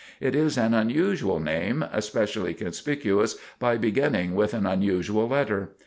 It 0.19 0.33
is 0.33 0.57
an 0.57 0.73
unusual 0.73 1.39
name, 1.39 1.85
especially 1.93 2.55
conspicuous 2.55 3.37
by 3.59 3.77
beginning 3.77 4.33
with 4.33 4.55
an 4.55 4.65
unusual 4.65 5.27
letter. 5.29 5.73